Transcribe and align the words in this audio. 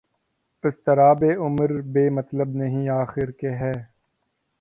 اضطرابِ 0.63 1.23
عمر 1.37 1.71
بے 1.93 2.09
مطلب 2.09 2.55
نہیں 2.55 2.89
آخر 2.91 3.31
کہ 3.31 3.49
ہے 3.61 3.71